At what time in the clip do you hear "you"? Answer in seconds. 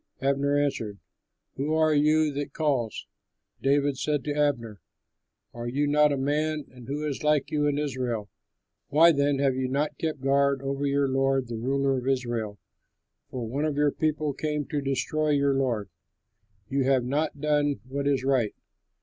1.93-2.33, 5.67-5.85, 7.51-7.67, 9.53-9.67, 16.67-16.83